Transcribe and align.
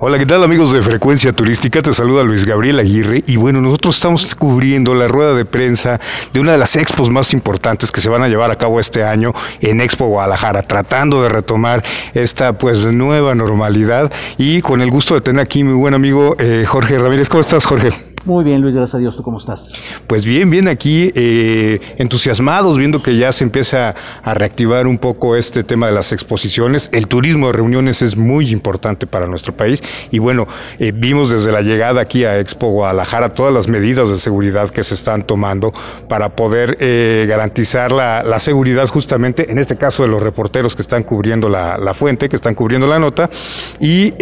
Hola, 0.00 0.18
¿qué 0.18 0.26
tal 0.26 0.42
amigos 0.42 0.72
de 0.72 0.82
Frecuencia 0.82 1.32
Turística? 1.32 1.80
Te 1.80 1.94
saluda 1.94 2.24
Luis 2.24 2.44
Gabriel 2.44 2.80
Aguirre 2.80 3.22
y 3.28 3.36
bueno, 3.36 3.60
nosotros 3.60 3.94
estamos 3.94 4.34
cubriendo 4.34 4.92
la 4.92 5.06
rueda 5.06 5.34
de 5.34 5.44
prensa 5.44 6.00
de 6.32 6.40
una 6.40 6.50
de 6.50 6.58
las 6.58 6.74
expos 6.74 7.10
más 7.10 7.32
importantes 7.32 7.92
que 7.92 8.00
se 8.00 8.10
van 8.10 8.24
a 8.24 8.28
llevar 8.28 8.50
a 8.50 8.56
cabo 8.56 8.80
este 8.80 9.04
año 9.04 9.32
en 9.60 9.80
Expo 9.80 10.06
Guadalajara, 10.06 10.62
tratando 10.62 11.22
de 11.22 11.28
retomar 11.28 11.84
esta 12.12 12.58
pues 12.58 12.84
nueva 12.86 13.36
normalidad 13.36 14.12
y 14.36 14.62
con 14.62 14.82
el 14.82 14.90
gusto 14.90 15.14
de 15.14 15.20
tener 15.20 15.40
aquí 15.40 15.62
mi 15.62 15.74
buen 15.74 15.94
amigo 15.94 16.34
eh, 16.40 16.64
Jorge 16.66 16.98
Ramírez. 16.98 17.28
¿Cómo 17.28 17.42
estás, 17.42 17.64
Jorge? 17.64 18.13
Muy 18.26 18.42
bien, 18.42 18.62
Luis, 18.62 18.74
gracias 18.74 18.94
a 18.94 18.98
Dios. 18.98 19.16
¿Tú 19.16 19.22
cómo 19.22 19.36
estás? 19.36 19.70
Pues 20.06 20.24
bien, 20.24 20.48
bien 20.48 20.66
aquí, 20.66 21.12
eh, 21.14 21.78
entusiasmados, 21.98 22.78
viendo 22.78 23.02
que 23.02 23.18
ya 23.18 23.30
se 23.32 23.44
empieza 23.44 23.94
a 24.22 24.32
reactivar 24.32 24.86
un 24.86 24.96
poco 24.96 25.36
este 25.36 25.62
tema 25.62 25.88
de 25.88 25.92
las 25.92 26.10
exposiciones. 26.10 26.88
El 26.94 27.06
turismo 27.06 27.48
de 27.48 27.52
reuniones 27.52 28.00
es 28.00 28.16
muy 28.16 28.50
importante 28.50 29.06
para 29.06 29.26
nuestro 29.26 29.54
país 29.54 29.82
y 30.10 30.20
bueno, 30.20 30.46
eh, 30.78 30.92
vimos 30.94 31.28
desde 31.28 31.52
la 31.52 31.60
llegada 31.60 32.00
aquí 32.00 32.24
a 32.24 32.40
Expo 32.40 32.68
Guadalajara 32.68 33.34
todas 33.34 33.52
las 33.52 33.68
medidas 33.68 34.08
de 34.08 34.16
seguridad 34.16 34.70
que 34.70 34.82
se 34.82 34.94
están 34.94 35.26
tomando 35.26 35.74
para 36.08 36.34
poder 36.34 36.78
eh, 36.80 37.26
garantizar 37.28 37.92
la, 37.92 38.22
la, 38.22 38.38
seguridad 38.38 38.88
justamente, 38.88 39.50
en 39.52 39.58
este 39.58 39.76
caso 39.76 40.02
de 40.02 40.08
los 40.08 40.22
reporteros 40.22 40.74
que 40.74 40.80
están 40.80 41.02
cubriendo 41.02 41.50
la, 41.50 41.76
la 41.76 41.92
fuente, 41.92 42.30
que 42.30 42.36
están 42.36 42.54
cubriendo 42.54 42.86
la 42.86 42.98
nota 42.98 43.28
y 43.80 44.14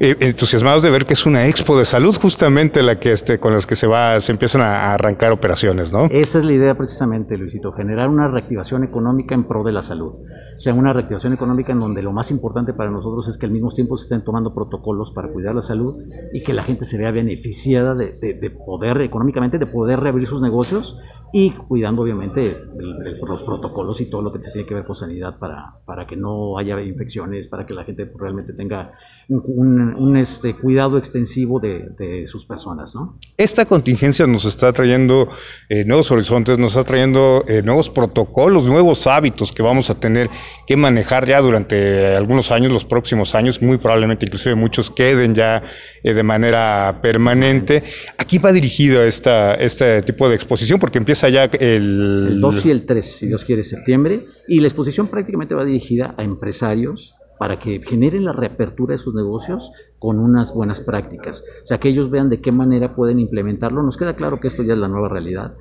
entusiasmados 0.00 0.82
de 0.82 0.90
ver 0.90 1.04
que 1.04 1.12
es 1.12 1.26
una 1.26 1.46
expo 1.46 1.78
de 1.78 1.84
salud 1.84 2.16
justamente 2.16 2.82
la 2.88 2.98
que 2.98 3.12
este, 3.12 3.38
con 3.38 3.52
las 3.52 3.66
que 3.66 3.76
se 3.76 3.86
va, 3.86 4.20
se 4.20 4.32
empiezan 4.32 4.62
a 4.62 4.92
arrancar 4.92 5.32
operaciones, 5.32 5.92
¿no? 5.92 6.06
Esa 6.06 6.38
es 6.38 6.44
la 6.44 6.52
idea 6.52 6.76
precisamente, 6.76 7.36
Luisito, 7.36 7.72
generar 7.72 8.08
una 8.08 8.28
reactivación 8.28 8.82
económica 8.82 9.34
en 9.34 9.44
pro 9.44 9.62
de 9.62 9.72
la 9.72 9.82
salud. 9.82 10.14
O 10.56 10.60
sea, 10.60 10.74
una 10.74 10.92
reactivación 10.92 11.32
económica 11.32 11.72
en 11.72 11.80
donde 11.80 12.02
lo 12.02 12.12
más 12.12 12.30
importante 12.30 12.72
para 12.72 12.90
nosotros 12.90 13.28
es 13.28 13.38
que 13.38 13.46
al 13.46 13.52
mismo 13.52 13.70
tiempo 13.70 13.96
se 13.96 14.04
estén 14.04 14.24
tomando 14.24 14.54
protocolos 14.54 15.12
para 15.12 15.28
cuidar 15.28 15.54
la 15.54 15.62
salud 15.62 16.02
y 16.32 16.42
que 16.42 16.52
la 16.54 16.62
gente 16.62 16.84
se 16.84 16.98
vea 16.98 17.10
beneficiada 17.10 17.94
de, 17.94 18.12
de, 18.12 18.34
de 18.34 18.50
poder, 18.50 19.00
económicamente, 19.02 19.58
de 19.58 19.66
poder 19.66 20.00
reabrir 20.00 20.26
sus 20.26 20.40
negocios 20.40 20.98
y 21.32 21.50
cuidando 21.50 22.02
obviamente 22.02 22.46
el, 22.46 23.06
el, 23.06 23.20
los 23.20 23.42
protocolos 23.42 24.00
y 24.00 24.06
todo 24.08 24.22
lo 24.22 24.32
que 24.32 24.38
tiene 24.38 24.66
que 24.66 24.74
ver 24.74 24.84
con 24.84 24.94
sanidad 24.94 25.38
para, 25.38 25.74
para 25.84 26.06
que 26.06 26.16
no 26.16 26.56
haya 26.58 26.80
infecciones, 26.80 27.48
para 27.48 27.66
que 27.66 27.74
la 27.74 27.84
gente 27.84 28.10
realmente 28.16 28.52
tenga 28.54 28.92
un, 29.28 29.42
un, 29.46 29.94
un 29.94 30.16
este, 30.16 30.56
cuidado 30.56 30.96
extensivo 30.96 31.60
de, 31.60 31.90
de, 31.98 32.26
sus 32.26 32.46
personas. 32.46 32.77
¿No? 32.94 33.18
Esta 33.36 33.64
contingencia 33.66 34.26
nos 34.26 34.44
está 34.44 34.72
trayendo 34.72 35.28
eh, 35.68 35.84
nuevos 35.84 36.10
horizontes, 36.10 36.58
nos 36.58 36.72
está 36.72 36.84
trayendo 36.84 37.44
eh, 37.46 37.62
nuevos 37.62 37.90
protocolos, 37.90 38.64
nuevos 38.64 39.06
hábitos 39.06 39.52
que 39.52 39.62
vamos 39.62 39.90
a 39.90 39.98
tener 39.98 40.30
que 40.66 40.76
manejar 40.76 41.26
ya 41.26 41.40
durante 41.40 42.16
algunos 42.16 42.50
años, 42.50 42.72
los 42.72 42.84
próximos 42.84 43.34
años, 43.34 43.60
muy 43.62 43.78
probablemente 43.78 44.26
inclusive 44.26 44.54
muchos 44.54 44.90
queden 44.90 45.34
ya 45.34 45.62
eh, 46.02 46.14
de 46.14 46.22
manera 46.22 46.98
permanente. 47.02 47.82
Aquí 48.16 48.38
va 48.38 48.52
dirigido 48.52 49.04
esta, 49.04 49.54
este 49.54 50.02
tipo 50.02 50.28
de 50.28 50.34
exposición 50.34 50.78
porque 50.78 50.98
empieza 50.98 51.28
ya 51.28 51.44
el... 51.44 52.28
El 52.28 52.40
2 52.40 52.66
y 52.66 52.70
el 52.70 52.86
3, 52.86 53.06
si 53.06 53.26
Dios 53.26 53.44
quiere, 53.44 53.64
septiembre. 53.64 54.26
Y 54.46 54.60
la 54.60 54.68
exposición 54.68 55.08
prácticamente 55.08 55.54
va 55.54 55.64
dirigida 55.64 56.14
a 56.16 56.22
empresarios 56.22 57.17
para 57.38 57.58
que 57.58 57.80
generen 57.82 58.24
la 58.24 58.32
reapertura 58.32 58.92
de 58.92 58.98
sus 58.98 59.14
negocios 59.14 59.72
con 59.98 60.18
unas 60.18 60.54
buenas 60.54 60.80
prácticas. 60.80 61.44
O 61.62 61.66
sea, 61.66 61.78
que 61.78 61.88
ellos 61.88 62.10
vean 62.10 62.28
de 62.28 62.40
qué 62.40 62.52
manera 62.52 62.94
pueden 62.94 63.18
implementarlo. 63.20 63.82
Nos 63.82 63.96
queda 63.96 64.14
claro 64.14 64.40
que 64.40 64.48
esto 64.48 64.62
ya 64.62 64.74
es 64.74 64.78
la 64.78 64.88
nueva 64.88 65.08
realidad 65.08 65.54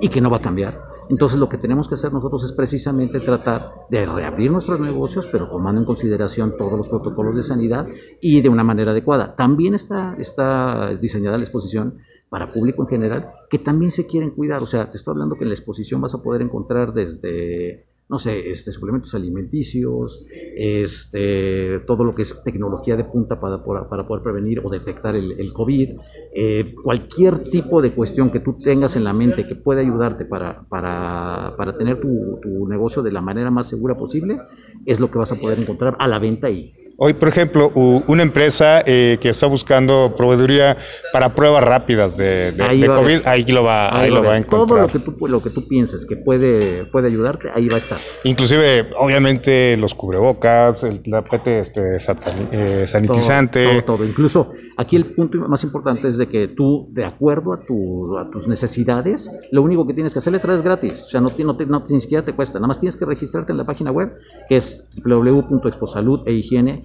y 0.00 0.08
que 0.08 0.20
no 0.20 0.30
va 0.30 0.38
a 0.38 0.42
cambiar. 0.42 0.94
Entonces 1.10 1.38
lo 1.38 1.48
que 1.48 1.58
tenemos 1.58 1.88
que 1.88 1.94
hacer 1.94 2.12
nosotros 2.12 2.44
es 2.44 2.52
precisamente 2.52 3.20
tratar 3.20 3.72
de 3.90 4.06
reabrir 4.06 4.50
nuestros 4.50 4.80
negocios, 4.80 5.26
pero 5.26 5.50
tomando 5.50 5.80
en 5.80 5.86
consideración 5.86 6.54
todos 6.56 6.78
los 6.78 6.88
protocolos 6.88 7.36
de 7.36 7.42
sanidad 7.42 7.86
y 8.20 8.40
de 8.40 8.48
una 8.48 8.64
manera 8.64 8.92
adecuada. 8.92 9.34
También 9.36 9.74
está, 9.74 10.16
diseñada 11.00 11.36
la 11.36 11.44
exposición 11.44 11.98
para 12.30 12.52
público 12.52 12.82
en 12.82 12.88
general, 12.88 13.32
que 13.50 13.58
también 13.58 13.90
se 13.90 14.06
quieren 14.06 14.30
cuidar. 14.30 14.62
O 14.62 14.66
sea, 14.66 14.90
te 14.90 14.96
estoy 14.96 15.12
hablando 15.12 15.36
que 15.36 15.44
en 15.44 15.50
la 15.50 15.54
exposición 15.54 16.00
vas 16.00 16.14
a 16.14 16.22
poder 16.22 16.42
encontrar 16.42 16.94
desde, 16.94 17.84
no 18.08 18.18
sé, 18.18 18.50
este, 18.50 18.70
suplementos 18.70 19.14
alimenticios, 19.14 20.26
este, 20.56 21.80
todo 21.86 22.04
lo 22.04 22.14
que 22.14 22.22
es 22.22 22.42
tecnología 22.44 22.96
de 22.96 23.04
punta 23.04 23.40
para, 23.40 23.64
para 23.64 24.06
poder 24.06 24.22
prevenir 24.22 24.60
o 24.62 24.68
detectar 24.68 25.16
el, 25.16 25.40
el 25.40 25.52
COVID, 25.54 25.90
eh, 26.34 26.74
cualquier 26.82 27.38
tipo 27.38 27.80
de 27.80 27.92
cuestión 27.92 28.30
que 28.30 28.40
tú 28.40 28.58
tengas 28.58 28.96
en 28.96 29.04
la 29.04 29.14
mente 29.14 29.46
que 29.46 29.54
pueda 29.54 29.80
ayudarte 29.80 30.26
para, 30.26 30.64
para, 30.68 31.54
para 31.56 31.78
tener 31.78 31.98
tu, 31.98 32.38
tu 32.42 32.68
negocio 32.68 33.02
de 33.02 33.12
la 33.12 33.22
manera 33.22 33.50
más 33.50 33.68
segura 33.68 33.96
posible, 33.96 34.38
es 34.84 35.00
lo 35.00 35.10
que 35.10 35.18
vas 35.18 35.32
a 35.32 35.36
poder 35.36 35.58
encontrar 35.58 35.96
a 35.98 36.06
la 36.06 36.18
venta 36.18 36.48
ahí. 36.48 36.74
Hoy, 36.96 37.14
por 37.14 37.28
ejemplo, 37.28 37.72
una 37.74 38.22
empresa 38.22 38.82
eh, 38.86 39.18
que 39.20 39.30
está 39.30 39.48
buscando 39.48 40.14
proveeduría 40.16 40.76
para 41.12 41.34
pruebas 41.34 41.64
rápidas 41.64 42.16
de, 42.16 42.52
de, 42.52 42.62
ahí 42.62 42.80
de 42.82 42.86
COVID, 42.86 43.26
ahí 43.26 43.44
lo 43.46 43.64
va, 43.64 43.88
ahí, 43.88 44.04
ahí 44.04 44.10
lo 44.10 44.22
va 44.22 44.34
a 44.34 44.38
encontrar. 44.38 44.68
Todo 44.68 44.78
lo 44.78 44.88
que 44.88 44.98
tú, 45.00 45.26
lo 45.26 45.42
que 45.42 45.50
tú 45.50 45.66
pienses 45.66 46.06
que 46.06 46.16
puede, 46.16 46.84
puede 46.84 47.08
ayudarte, 47.08 47.50
ahí 47.52 47.68
va 47.68 47.76
a 47.76 47.78
estar. 47.78 47.98
Inclusive, 48.22 48.90
obviamente, 48.96 49.76
los 49.76 49.94
cubrebocas, 49.94 50.84
el 50.84 51.02
tapete 51.02 51.58
este, 51.60 51.96
eh, 51.96 52.86
sanitizante. 52.86 53.64
Todo, 53.64 53.82
todo, 53.82 53.96
todo, 53.96 54.06
Incluso 54.06 54.52
aquí 54.76 54.94
el 54.94 55.04
punto 55.04 55.38
más 55.48 55.64
importante 55.64 56.06
es 56.06 56.16
de 56.16 56.28
que 56.28 56.46
tú, 56.46 56.88
de 56.92 57.04
acuerdo 57.04 57.52
a, 57.54 57.64
tu, 57.64 58.16
a 58.18 58.30
tus 58.30 58.46
necesidades, 58.46 59.30
lo 59.50 59.62
único 59.62 59.84
que 59.86 59.94
tienes 59.94 60.12
que 60.12 60.20
hacer 60.20 60.32
le 60.32 60.38
traes 60.38 60.62
gratis. 60.62 61.02
O 61.04 61.08
sea, 61.08 61.20
no, 61.20 61.32
no, 61.36 61.56
te, 61.56 61.66
no 61.66 61.82
ni 61.88 62.00
siquiera 62.00 62.24
te 62.24 62.34
cuesta. 62.34 62.60
Nada 62.60 62.68
más 62.68 62.78
tienes 62.78 62.96
que 62.96 63.04
registrarte 63.04 63.50
en 63.50 63.58
la 63.58 63.66
página 63.66 63.90
web, 63.90 64.12
que 64.48 64.58
es 64.58 64.86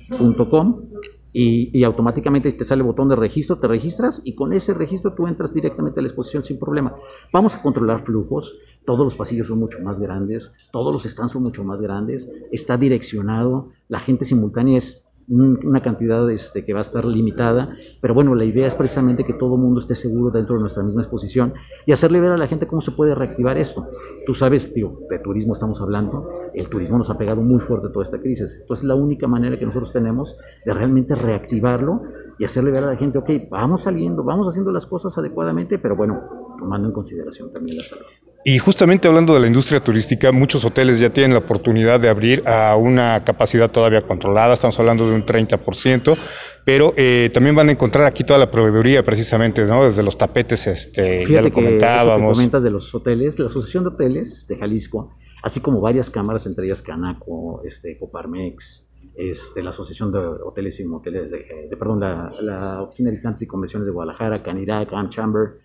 www.exposalud.e 0.09 1.09
y, 1.31 1.77
y, 1.77 1.83
automáticamente 1.83 2.51
te 2.51 2.65
sale 2.65 2.81
el 2.81 2.87
botón 2.87 3.07
de 3.07 3.15
registro, 3.15 3.55
te 3.55 3.67
registras 3.67 4.19
y 4.23 4.33
con 4.33 4.51
ese 4.51 4.73
registro 4.73 5.13
tú 5.13 5.27
entras 5.27 5.53
directamente 5.53 5.99
a 5.99 6.01
la 6.01 6.07
exposición 6.07 6.41
sin 6.41 6.57
problema. 6.57 6.95
Vamos 7.31 7.55
a 7.55 7.61
controlar 7.61 7.99
flujos, 7.99 8.55
todos 8.83 9.05
los 9.05 9.15
pasillos 9.15 9.47
son 9.47 9.59
mucho 9.59 9.79
más 9.83 9.99
grandes, 9.99 10.51
todos 10.71 10.91
los 10.91 11.03
stands 11.03 11.33
son 11.33 11.43
mucho 11.43 11.63
más 11.63 11.81
grandes, 11.81 12.27
está 12.51 12.77
direccionado, 12.77 13.69
la 13.89 13.99
gente 13.99 14.25
simultánea 14.25 14.79
es 14.79 15.05
una 15.29 15.81
cantidad 15.81 16.29
este, 16.31 16.66
que 16.66 16.73
va 16.73 16.79
a 16.79 16.81
estar 16.81 17.06
limitada, 17.06 17.75
pero 18.01 18.13
bueno, 18.13 18.34
la 18.35 18.45
idea 18.45 18.67
es 18.67 18.75
precisamente 18.75 19.23
que 19.23 19.34
todo 19.34 19.56
el 19.56 19.62
mundo 19.62 19.79
esté 19.79 19.95
seguro 19.95 20.31
dentro 20.31 20.56
de 20.56 20.62
nuestra 20.62 20.84
misma 20.84 21.01
exposición 21.01 21.53
y 21.85 21.91
hacerle 21.91 22.19
ver 22.19 22.31
a 22.31 22.38
la 22.38 22.47
gente 22.47 22.66
cómo 22.67 22.81
se 22.81 22.91
puede 22.91 23.13
reactivar 23.13 23.57
esto. 23.57 23.88
Tú 24.25 24.34
sabes, 24.34 24.73
tío, 24.73 25.01
de 25.09 25.19
turismo 25.19 25.53
estamos 25.53 25.81
hablando, 25.81 26.29
el 26.53 26.67
turismo 26.69 26.97
nos 26.97 27.09
ha 27.09 27.17
pegado 27.17 27.41
muy 27.41 27.59
fuerte 27.59 27.90
toda 27.90 28.03
esta 28.03 28.19
crisis, 28.19 28.59
entonces 28.62 28.85
la 28.85 28.95
única 28.95 29.28
manera 29.28 29.57
que 29.57 29.66
nosotros 29.66 29.91
tenemos 29.91 30.35
de 30.66 30.73
realmente 30.73 31.16
reactivarlo 31.16 32.01
y 32.40 32.46
hacerle 32.46 32.72
ver 32.72 32.84
a 32.84 32.88
la 32.88 32.96
gente, 32.96 33.17
ok, 33.17 33.29
vamos 33.50 33.81
saliendo, 33.81 34.23
vamos 34.23 34.47
haciendo 34.47 34.72
las 34.72 34.85
cosas 34.85 35.17
adecuadamente, 35.17 35.78
pero 35.78 35.96
bueno, 35.96 36.22
tomando 36.57 36.88
en 36.88 36.94
consideración 36.94 37.51
también 37.51 37.78
la 37.78 37.84
salud. 37.84 38.06
Y 38.49 38.57
justamente 38.57 39.07
hablando 39.07 39.35
de 39.35 39.41
la 39.41 39.45
industria 39.45 39.79
turística, 39.79 40.31
muchos 40.31 40.65
hoteles 40.65 40.97
ya 40.97 41.11
tienen 41.11 41.33
la 41.33 41.37
oportunidad 41.37 41.99
de 41.99 42.09
abrir 42.09 42.41
a 42.47 42.75
una 42.77 43.23
capacidad 43.23 43.69
todavía 43.69 44.01
controlada, 44.01 44.55
estamos 44.55 44.79
hablando 44.79 45.07
de 45.07 45.13
un 45.13 45.23
30%, 45.23 46.17
pero 46.65 46.91
eh, 46.97 47.29
también 47.31 47.55
van 47.55 47.69
a 47.69 47.73
encontrar 47.73 48.07
aquí 48.07 48.23
toda 48.23 48.39
la 48.39 48.49
proveeduría 48.49 49.03
precisamente, 49.03 49.63
¿no? 49.65 49.83
Desde 49.83 50.01
los 50.01 50.17
tapetes, 50.17 50.65
este, 50.65 51.27
Fíjate 51.27 51.31
ya 51.31 51.41
lo 51.43 51.53
comentábamos. 51.53 52.29
Que 52.29 52.33
comentas 52.37 52.63
de 52.63 52.71
los 52.71 52.95
hoteles, 52.95 53.37
la 53.37 53.45
Asociación 53.45 53.83
de 53.83 53.89
Hoteles 53.89 54.47
de 54.47 54.57
Jalisco, 54.57 55.13
así 55.43 55.59
como 55.59 55.79
varias 55.79 56.09
cámaras, 56.09 56.47
entre 56.47 56.66
ellas 56.66 56.81
Canaco, 56.81 57.61
este, 57.63 57.99
Coparmex, 57.99 58.89
este, 59.16 59.61
la 59.61 59.69
Asociación 59.69 60.11
de 60.11 60.17
Hoteles 60.17 60.79
y 60.79 60.85
Moteles, 60.85 61.29
de, 61.29 61.67
de 61.69 61.77
perdón, 61.77 61.99
la, 61.99 62.31
la 62.41 62.81
Oficina 62.81 63.09
de 63.09 63.11
Distancias 63.11 63.43
y 63.43 63.45
Convenciones 63.45 63.85
de 63.85 63.91
Guadalajara, 63.91 64.39
Canirac, 64.39 64.91
Am 64.91 65.09
Chamber, 65.09 65.59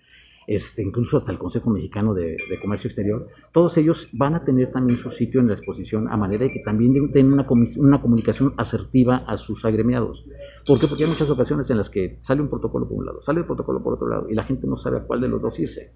este, 0.47 0.83
incluso 0.83 1.17
hasta 1.17 1.33
el 1.33 1.39
Consejo 1.39 1.71
Mexicano 1.71 2.15
de, 2.15 2.37
de, 2.49 2.61
Comercio 2.61 2.89
Exterior, 2.89 3.29
todos 3.53 3.77
ellos 3.77 4.09
van 4.13 4.35
a 4.35 4.45
tener 4.45 4.71
también 4.73 4.99
su 4.99 5.11
sitio 5.11 5.41
en 5.41 5.49
la 5.49 5.55
exposición 5.55 6.09
a 6.09 6.17
manera 6.17 6.45
de 6.45 6.53
que 6.53 6.61
también 6.61 7.13
tengan 7.13 7.33
una, 7.33 7.47
una, 7.79 8.01
comunicación 8.01 8.53
asertiva 8.57 9.25
a 9.27 9.37
sus 9.37 9.65
agremiados. 9.65 10.27
¿Por 10.67 10.79
qué? 10.79 10.87
Porque 10.87 11.05
hay 11.05 11.11
muchas 11.11 11.31
ocasiones 11.31 11.71
en 11.71 11.79
las 11.79 11.91
que 11.91 12.19
sale 12.21 12.43
un 12.43 12.49
protocolo 12.49 12.89
por 12.89 12.99
un 12.99 13.07
lado, 13.07 13.21
sale 13.21 13.41
el 13.41 13.47
protocolo 13.47 13.83
por 13.83 13.95
otro 13.95 14.09
lado 14.09 14.29
y 14.29 14.35
la 14.35 14.45
gente 14.45 14.67
no 14.67 14.77
sabe 14.77 14.99
a 14.99 15.01
cuál 15.03 15.21
de 15.21 15.29
los 15.29 15.41
dos 15.41 15.59
irse. 15.59 15.93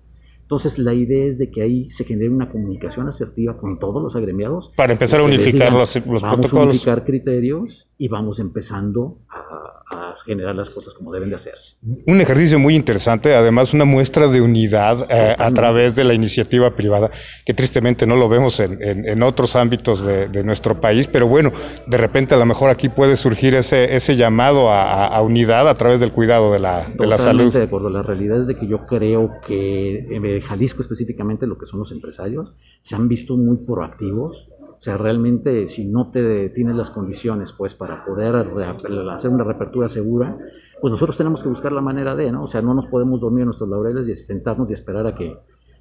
Entonces, 0.49 0.79
la 0.79 0.94
idea 0.94 1.27
es 1.27 1.37
de 1.37 1.51
que 1.51 1.61
ahí 1.61 1.91
se 1.91 2.05
genere 2.05 2.31
una 2.31 2.49
comunicación 2.49 3.06
asertiva 3.06 3.59
con 3.59 3.79
todos 3.79 4.03
los 4.03 4.17
agremiados. 4.17 4.73
Para 4.75 4.94
empezar 4.94 5.21
a 5.21 5.25
unificar 5.25 5.69
digan, 5.69 5.75
los, 5.75 5.94
los 5.94 6.23
vamos 6.23 6.23
protocolos. 6.23 6.53
Vamos 6.53 6.55
a 6.55 6.71
unificar 6.71 7.05
criterios 7.05 7.91
y 7.99 8.09
vamos 8.09 8.41
empezando 8.41 9.19
a, 9.29 9.48
a, 9.90 10.14
generar 10.25 10.55
las 10.55 10.70
cosas 10.70 10.94
como 10.94 11.12
deben 11.12 11.29
de 11.29 11.37
hacerse. 11.37 11.76
Un 12.06 12.20
ejercicio 12.20 12.58
muy 12.58 12.75
interesante, 12.75 13.35
además 13.35 13.75
una 13.75 13.85
muestra 13.85 14.26
de 14.29 14.40
unidad 14.40 15.06
eh, 15.11 15.35
a 15.38 15.50
través 15.52 15.96
de 15.96 16.05
la 16.05 16.14
iniciativa 16.14 16.75
privada, 16.75 17.11
que 17.44 17.55
tristemente 17.55 18.06
no 18.06 18.17
lo 18.17 18.29
vemos 18.29 18.61
en, 18.61 18.82
en, 18.82 19.08
en 19.08 19.23
otros 19.23 19.56
ámbitos 19.56 20.05
de, 20.05 20.29
de, 20.29 20.44
nuestro 20.44 20.81
país, 20.81 21.06
pero 21.06 21.26
bueno, 21.26 21.52
de 21.87 21.96
repente 21.96 22.35
a 22.35 22.38
lo 22.38 22.46
mejor 22.46 22.70
aquí 22.70 22.88
puede 22.88 23.17
surgir 23.17 23.55
ese, 23.55 23.94
ese 23.94 24.17
llamado 24.17 24.70
a, 24.70 25.06
a, 25.06 25.23
unidad 25.23 25.69
a 25.69 25.75
través 25.75 26.00
del 26.00 26.12
cuidado 26.12 26.52
de 26.52 26.58
la, 26.58 26.87
de 26.87 27.06
la 27.06 27.19
salud. 27.19 27.52
de 27.52 27.62
acuerdo, 27.62 27.91
la 27.91 28.02
realidad 28.02 28.38
es 28.38 28.46
de 28.46 28.56
que 28.56 28.67
yo 28.67 28.87
creo 28.87 29.31
que... 29.46 29.99
Eh, 29.99 30.41
Jalisco 30.41 30.82
específicamente, 30.82 31.46
lo 31.46 31.58
que 31.58 31.67
son 31.67 31.81
los 31.81 31.93
empresarios, 31.93 32.56
se 32.81 32.94
han 32.94 33.08
visto 33.08 33.37
muy 33.37 33.58
proactivos, 33.58 34.50
O 34.79 34.81
sea, 34.81 34.97
realmente 34.97 35.67
si 35.67 35.87
no 35.87 36.11
te 36.11 36.51
tienes 36.51 36.77
las 36.77 36.93
condiciones 36.93 37.53
pues 37.53 37.75
para 37.75 38.05
poder 38.05 38.37
hacer 38.37 39.31
una 39.31 39.43
reapertura 39.43 39.89
segura, 39.89 40.39
pues 40.81 40.91
nosotros 40.93 41.17
tenemos 41.17 41.43
que 41.43 41.49
buscar 41.49 41.73
la 41.73 41.81
manera 41.81 42.15
de, 42.15 42.31
¿no? 42.31 42.43
O 42.43 42.47
sea, 42.47 42.63
no 42.63 42.75
nos 42.75 42.87
podemos 42.87 43.21
dormir 43.21 43.41
en 43.41 43.47
nuestros 43.47 43.69
laureles 43.69 44.09
y 44.09 44.15
sentarnos 44.15 44.71
y 44.71 44.75
esperar 44.75 45.07
a 45.09 45.17
que 45.17 45.37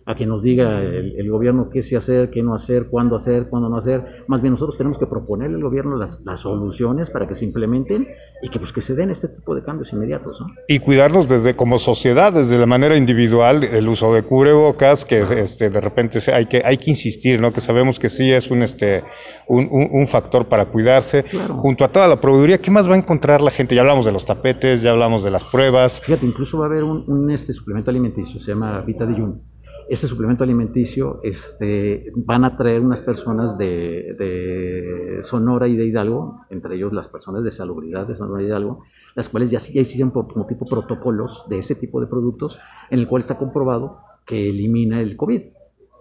a 0.07 0.15
que 0.15 0.25
nos 0.25 0.42
diga 0.42 0.81
el, 0.81 1.30
gobierno 1.30 1.69
qué 1.69 1.81
sí 1.81 1.94
hacer, 1.94 2.30
qué 2.30 2.42
no 2.42 2.56
hacer, 2.56 2.88
cuándo 2.88 3.18
hacer, 3.18 3.50
cuándo 3.50 3.68
no 3.68 3.75
hacer. 3.75 4.24
Más 4.27 4.42
bien 4.42 4.54
nosotros 4.54 4.77
tenemos 4.77 4.98
que 4.98 5.06
proponerle 5.06 5.57
al 5.57 5.63
gobierno 5.63 5.98
las, 5.98 6.24
soluciones 6.36 7.09
para 7.09 7.27
que 7.27 7.36
se 7.36 7.44
implementen 7.44 8.07
y 8.42 8.48
que 8.48 8.57
pues 8.57 8.71
que 8.71 8.80
se 8.80 8.95
den 8.95 9.09
este 9.09 9.27
tipo 9.27 9.54
de 9.54 9.63
cambios 9.63 9.92
inmediatos. 9.92 10.39
¿no? 10.39 10.48
Y 10.69 10.80
cuidarnos 10.80 11.27
desde 11.27 11.57
como 11.57 11.77
sociedad, 11.77 12.31
desde 12.31 12.57
la 12.57 12.65
manera 12.65 12.95
individual, 12.95 13.65
el 13.65 13.89
uso 13.89 14.13
de 14.13 14.24
cubrebocas, 14.24 15.04
que 15.04 15.19
este, 15.42 15.69
de 15.69 15.81
repente 15.81 16.19
hay 16.31 16.45
que, 16.45 16.62
hay 16.63 16.77
que 16.77 16.92
insistir, 16.92 17.42
¿no? 17.42 17.51
que 17.51 17.60
sabemos 17.60 18.00
que 18.00 18.07
sí 18.07 18.31
es 18.31 18.50
un, 18.50 18.63
este, 18.63 19.03
un, 19.50 19.68
un, 19.69 20.07
factor 20.07 20.45
para 20.45 20.65
cuidarse. 20.65 21.25
Junto 21.50 21.83
a 21.83 21.89
toda 21.89 22.07
la 22.07 22.21
proveeduría, 22.21 22.60
¿qué 22.60 22.71
más 22.71 22.89
va 22.89 22.94
a 22.94 22.98
encontrar 22.98 23.42
la 23.42 23.51
gente? 23.51 23.75
Ya 23.75 23.81
hablamos 23.81 24.06
de 24.06 24.13
los 24.13 24.25
tapetes, 24.25 24.81
ya 24.83 24.92
hablamos 24.92 25.24
de 25.25 25.31
las 25.31 25.44
pruebas. 25.44 26.00
Fíjate, 26.00 26.25
incluso 26.25 26.60
va 26.60 26.68
a 26.68 26.69
haber 26.69 26.86
un, 26.86 27.30
este 27.30 27.51
suplemento 27.51 27.92
alimenticio, 27.92 28.39
se 28.39 28.53
llama 28.53 28.80
Vita 28.81 29.06
de 29.06 29.13
Jun 29.13 29.56
este 29.89 30.07
suplemento 30.07 30.44
alimenticio 30.44 31.19
este, 31.24 32.10
van 32.18 32.44
a 32.44 32.57
traer 32.57 32.81
unas 32.81 33.01
personas 33.01 33.57
de, 33.57 35.19
Sonora 35.24 35.68
y 35.68 35.75
de 35.75 35.86
Hidalgo, 35.86 36.42
entre 36.50 36.75
ellos 36.75 36.94
las 36.94 37.07
personas 37.07 37.44
de 37.44 37.51
salubridad 37.51 38.06
de 38.06 38.16
Sonora 38.16 38.44
y 38.44 38.48
Hidalgo, 38.48 38.84
las 39.16 39.30
cuales 39.30 39.51
ya, 39.51 39.60
ya 39.60 39.81
hicieron 39.81 40.12
como 40.12 40.45
tipo 40.45 40.66
protocolos 40.66 41.45
de 41.50 41.60
ese 41.60 41.75
tipo 41.75 42.01
de 42.01 42.07
productos, 42.07 42.60
en 42.89 43.00
el 43.00 43.07
cual 43.07 43.22
está 43.22 43.38
comprobado 43.38 44.00
que 44.25 44.50
elimina 44.50 45.01
el 45.01 45.16
COVID. 45.16 45.42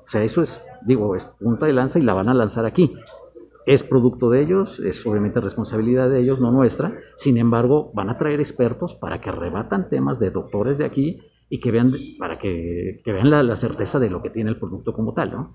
O 0.05 0.09
sea, 0.09 0.23
eso 0.23 0.43
es, 0.43 0.67
digo, 0.85 1.15
es 1.15 1.25
punta 1.25 1.67
de 1.67 1.73
lanza 1.73 1.99
y 1.99 2.03
la 2.03 2.15
van 2.15 2.29
a 2.29 2.35
lanzar 2.35 2.67
aquí. 2.67 2.95
Es 3.67 3.83
producto 3.83 4.31
de 4.31 4.43
ellos, 4.43 4.79
es 4.79 5.05
obviamente 5.07 5.41
responsabilidad 5.41 6.09
de 6.09 6.21
ellos, 6.21 6.41
no 6.41 6.53
nuestra. 6.53 6.97
Sin 7.17 7.37
embargo, 7.37 7.91
van 7.95 8.11
a 8.11 8.19
traer 8.19 8.41
expertos 8.41 8.95
para 8.95 9.21
que 9.21 9.33
rebatan 9.33 9.89
temas 9.89 10.21
de 10.21 10.31
doctores 10.31 10.79
de 10.79 10.85
aquí 10.85 11.21
y 11.49 11.61
que 11.61 11.71
vean, 11.71 11.93
para 12.19 12.35
que, 12.35 12.99
que 13.05 13.13
vean 13.13 13.31
la, 13.31 13.43
la, 13.43 13.55
certeza 13.55 14.01
de 14.01 14.11
lo 14.11 14.21
que 14.21 14.31
tiene 14.31 14.51
el 14.51 14.59
producto 14.59 14.93
como 14.93 15.15
tal, 15.15 15.31
¿no? 15.31 15.49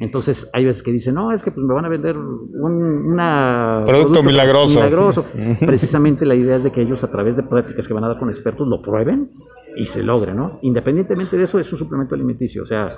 Entonces, 0.00 0.48
hay 0.54 0.64
veces 0.64 0.82
que 0.82 0.90
dicen, 0.90 1.14
no, 1.14 1.32
es 1.32 1.42
que 1.42 1.50
pues, 1.50 1.66
me 1.66 1.74
van 1.74 1.84
a 1.84 1.90
vender 1.90 2.16
un 2.16 3.12
una 3.12 3.82
producto, 3.84 4.22
milagroso. 4.22 4.78
milagroso. 4.78 5.26
Precisamente 5.60 6.24
la 6.24 6.34
idea 6.34 6.56
es 6.56 6.64
de 6.64 6.72
que 6.72 6.80
ellos, 6.80 7.04
a 7.04 7.10
través 7.10 7.36
de 7.36 7.42
prácticas 7.42 7.86
que 7.86 7.92
van 7.92 8.04
a 8.04 8.08
dar 8.08 8.18
con 8.18 8.30
expertos, 8.30 8.66
lo 8.66 8.80
prueben 8.80 9.32
y 9.76 9.84
se 9.84 10.02
logre, 10.02 10.32
¿no? 10.32 10.58
Independientemente 10.62 11.36
de 11.36 11.44
eso, 11.44 11.58
es 11.58 11.70
un 11.72 11.78
suplemento 11.78 12.14
alimenticio. 12.14 12.62
O 12.62 12.66
sea, 12.66 12.96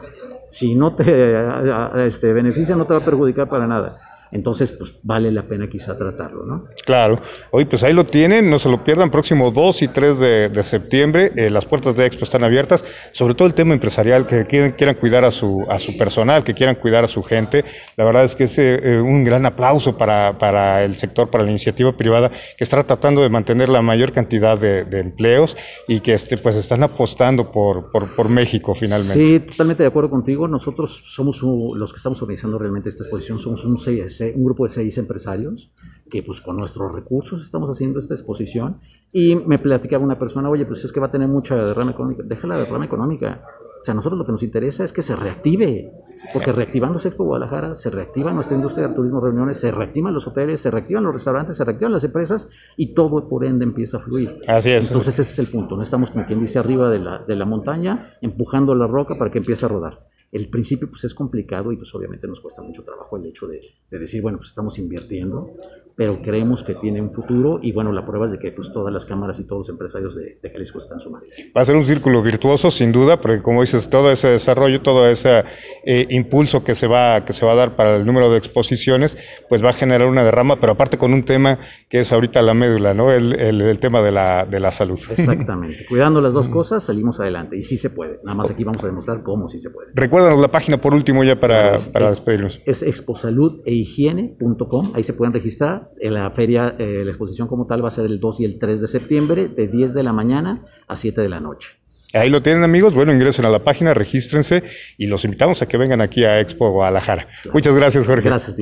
si 0.48 0.76
no 0.76 0.94
te 0.94 1.34
este, 2.06 2.32
beneficia, 2.32 2.76
no 2.76 2.84
te 2.84 2.94
va 2.94 3.00
a 3.00 3.04
perjudicar 3.04 3.48
para 3.48 3.66
nada 3.66 3.98
entonces 4.32 4.72
pues 4.72 4.94
vale 5.02 5.30
la 5.30 5.46
pena 5.46 5.68
quizá 5.68 5.96
tratarlo, 5.96 6.44
¿no? 6.44 6.64
Claro. 6.84 7.20
Hoy 7.50 7.64
pues 7.64 7.84
ahí 7.84 7.92
lo 7.92 8.04
tienen, 8.04 8.50
no 8.50 8.58
se 8.58 8.68
lo 8.68 8.82
pierdan, 8.82 9.10
próximo 9.10 9.50
2 9.50 9.82
y 9.82 9.88
3 9.88 10.20
de, 10.20 10.62
septiembre, 10.62 11.32
eh, 11.36 11.50
las 11.50 11.64
puertas 11.64 11.96
de 11.96 12.06
Expo 12.06 12.24
están 12.24 12.44
abiertas, 12.44 12.84
sobre 13.12 13.34
todo 13.34 13.46
el 13.46 13.54
tema 13.54 13.74
empresarial, 13.74 14.26
que 14.26 14.46
quieran, 14.46 14.94
cuidar 14.94 15.24
a 15.24 15.30
su, 15.30 15.64
a 15.68 15.78
su 15.78 15.96
personal, 15.96 16.42
que 16.42 16.54
quieran 16.54 16.76
cuidar 16.76 17.04
a 17.04 17.08
su 17.08 17.22
gente. 17.22 17.64
La 17.96 18.04
verdad 18.04 18.24
es 18.24 18.34
que 18.34 18.44
es 18.44 18.58
eh, 18.58 19.00
un 19.00 19.24
gran 19.24 19.46
aplauso 19.46 19.96
para, 19.96 20.36
para, 20.38 20.82
el 20.82 20.94
sector, 20.94 21.30
para 21.30 21.44
la 21.44 21.50
iniciativa 21.50 21.96
privada, 21.96 22.30
que 22.30 22.64
está 22.64 22.82
tratando 22.82 23.22
de 23.22 23.28
mantener 23.28 23.68
la 23.68 23.82
mayor 23.82 24.12
cantidad 24.12 24.58
de, 24.58 24.86
empleos 24.96 25.56
y 25.86 26.00
que 26.00 26.14
este, 26.14 26.38
pues 26.38 26.56
están 26.56 26.82
apostando 26.82 27.50
por, 27.50 27.90
por, 27.90 28.14
por, 28.14 28.28
México 28.28 28.74
finalmente. 28.74 29.26
Sí, 29.26 29.40
totalmente 29.40 29.82
de 29.82 29.88
acuerdo 29.88 30.10
contigo. 30.10 30.48
Nosotros 30.48 31.02
somos 31.06 31.42
los 31.42 31.92
que 31.92 31.98
estamos 31.98 32.20
organizando 32.22 32.58
realmente 32.58 32.88
esta 32.88 33.04
exposición, 33.04 33.38
somos 33.38 33.64
un 33.64 33.76
Un 34.20 34.44
grupo 34.44 34.64
de 34.64 34.70
seis 34.70 34.98
empresarios 34.98 35.72
que 36.10 36.22
pues 36.22 36.40
con 36.40 36.56
nuestros 36.56 36.92
recursos 36.92 37.42
estamos 37.42 37.68
haciendo 37.70 37.98
esta 37.98 38.14
exposición 38.14 38.80
y 39.12 39.34
me 39.34 39.58
platicaba 39.58 40.04
una 40.04 40.18
persona, 40.18 40.48
oye, 40.48 40.64
pues 40.64 40.84
es 40.84 40.92
que 40.92 41.00
va 41.00 41.06
a 41.06 41.10
tener 41.10 41.28
mucha 41.28 41.56
derrama 41.56 41.90
económica, 41.92 42.22
déjala 42.24 42.54
la 42.54 42.64
derrama 42.64 42.84
económica. 42.84 43.42
O 43.80 43.84
sea, 43.84 43.92
a 43.92 43.94
nosotros 43.94 44.18
lo 44.18 44.26
que 44.26 44.32
nos 44.32 44.42
interesa 44.42 44.84
es 44.84 44.92
que 44.92 45.02
se 45.02 45.14
reactive, 45.14 45.92
porque 46.32 46.50
reactivando 46.50 46.98
Expo 46.98 47.24
Guadalajara 47.24 47.74
se 47.74 47.90
reactiva 47.90 48.32
nuestra 48.32 48.56
industria 48.56 48.88
de 48.88 48.94
turismo, 48.94 49.20
reuniones, 49.20 49.58
se 49.58 49.70
reactivan 49.70 50.14
los 50.14 50.26
hoteles, 50.26 50.60
se 50.60 50.70
reactivan 50.70 51.04
los 51.04 51.12
restaurantes, 51.12 51.56
se 51.56 51.64
reactivan 51.64 51.92
las 51.92 52.04
empresas 52.04 52.48
y 52.76 52.94
todo 52.94 53.28
por 53.28 53.44
ende 53.44 53.64
empieza 53.64 53.98
a 53.98 54.00
fluir. 54.00 54.40
Así 54.48 54.70
es. 54.70 54.90
Entonces 54.90 55.18
ese 55.18 55.32
es 55.32 55.38
el 55.38 55.46
punto, 55.48 55.76
no 55.76 55.82
estamos 55.82 56.10
como 56.10 56.26
quien 56.26 56.40
dice 56.40 56.58
arriba 56.58 56.88
de 56.90 56.98
la, 56.98 57.18
de 57.18 57.36
la 57.36 57.44
montaña 57.44 58.16
empujando 58.22 58.74
la 58.74 58.86
roca 58.86 59.16
para 59.18 59.30
que 59.30 59.38
empiece 59.38 59.66
a 59.66 59.68
rodar 59.68 60.06
el 60.32 60.48
principio 60.48 60.88
pues 60.88 61.04
es 61.04 61.14
complicado 61.14 61.72
y 61.72 61.76
pues 61.76 61.94
obviamente 61.94 62.26
nos 62.26 62.40
cuesta 62.40 62.62
mucho 62.62 62.82
trabajo 62.82 63.16
el 63.16 63.26
hecho 63.26 63.46
de, 63.46 63.60
decir, 63.90 64.22
bueno, 64.22 64.38
pues 64.38 64.50
estamos 64.50 64.78
invirtiendo, 64.78 65.56
pero 65.96 66.20
creemos 66.20 66.62
que 66.62 66.74
tiene 66.74 67.00
un 67.00 67.10
futuro 67.10 67.58
y 67.62 67.72
bueno, 67.72 67.90
la 67.90 68.04
prueba 68.04 68.26
es 68.26 68.32
de 68.32 68.38
que 68.38 68.52
pues 68.52 68.70
todas 68.70 68.92
las 68.92 69.06
cámaras 69.06 69.40
y 69.40 69.44
todos 69.44 69.60
los 69.60 69.68
empresarios 69.70 70.14
de, 70.14 70.38
de 70.42 70.50
Jalisco 70.50 70.76
están 70.78 71.00
sumando. 71.00 71.26
Va 71.56 71.62
a 71.62 71.64
ser 71.64 71.74
un 71.74 71.84
círculo 71.84 72.22
virtuoso 72.22 72.70
sin 72.70 72.92
duda, 72.92 73.18
porque 73.18 73.40
como 73.40 73.62
dices, 73.62 73.88
todo 73.88 74.12
ese 74.12 74.28
desarrollo, 74.28 74.82
todo 74.82 75.08
ese 75.08 75.44
eh, 75.84 76.06
impulso 76.10 76.62
que 76.62 76.74
se, 76.74 76.86
va, 76.86 77.24
que 77.24 77.32
se 77.32 77.46
va 77.46 77.52
a 77.52 77.54
dar 77.54 77.76
para 77.76 77.96
el 77.96 78.04
número 78.04 78.30
de 78.30 78.36
exposiciones, 78.36 79.16
pues 79.48 79.64
va 79.64 79.70
a 79.70 79.72
generar 79.72 80.06
una 80.06 80.22
derrama, 80.22 80.60
pero 80.60 80.72
aparte 80.72 80.98
con 80.98 81.14
un 81.14 81.22
tema 81.22 81.58
que 81.88 82.00
es 82.00 82.12
ahorita 82.12 82.42
la 82.42 82.52
médula, 82.52 82.92
¿no? 82.92 83.10
El, 83.10 83.34
el, 83.34 83.78
tema 83.78 84.02
de 84.02 84.12
la, 84.12 84.44
de 84.44 84.60
la 84.60 84.70
salud. 84.70 85.00
Exactamente. 85.10 85.86
Cuidando 85.88 86.20
las 86.20 86.34
dos 86.34 86.50
cosas, 86.50 86.84
salimos 86.84 87.20
adelante 87.20 87.56
y 87.56 87.62
sí 87.62 87.78
se 87.78 87.88
puede. 87.88 88.20
Nada 88.22 88.36
más 88.36 88.50
aquí 88.50 88.64
vamos 88.64 88.84
a 88.84 88.86
demostrar 88.86 89.22
cómo 89.22 89.48
sí 89.48 89.58
se 89.58 89.70
puede. 89.70 89.92
Recuérdanos 89.94 90.40
la 90.40 90.50
página 90.50 90.78
por 90.78 90.92
último 90.94 91.24
ya 91.24 91.40
para, 91.40 91.76
para 91.92 92.10
despedirnos. 92.10 92.60
Es 92.66 92.82
exposaludeigiene.com, 92.82 94.92
ahí 94.94 95.02
se 95.02 95.14
pueden 95.14 95.32
registrar. 95.32 95.85
La 96.00 96.30
feria, 96.30 96.76
eh, 96.78 97.02
la 97.04 97.10
exposición 97.10 97.48
como 97.48 97.66
tal 97.66 97.84
va 97.84 97.88
a 97.88 97.90
ser 97.90 98.06
el 98.06 98.20
2 98.20 98.40
y 98.40 98.44
el 98.44 98.58
3 98.58 98.80
de 98.80 98.86
septiembre, 98.86 99.48
de 99.48 99.68
10 99.68 99.94
de 99.94 100.02
la 100.02 100.12
mañana 100.12 100.64
a 100.86 100.96
7 100.96 101.20
de 101.20 101.28
la 101.28 101.40
noche. 101.40 101.76
Ahí 102.12 102.30
lo 102.30 102.40
tienen 102.40 102.64
amigos, 102.64 102.94
bueno, 102.94 103.12
ingresen 103.12 103.44
a 103.44 103.50
la 103.50 103.64
página, 103.64 103.92
regístrense 103.92 104.62
y 104.96 105.06
los 105.06 105.24
invitamos 105.24 105.60
a 105.62 105.66
que 105.66 105.76
vengan 105.76 106.00
aquí 106.00 106.24
a 106.24 106.40
Expo 106.40 106.70
Guadalajara. 106.70 107.28
Muchas 107.52 107.74
gracias, 107.74 108.06
Jorge. 108.06 108.28
Gracias, 108.28 108.56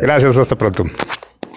Gracias, 0.00 0.36
hasta 0.36 0.56
pronto. 0.56 0.84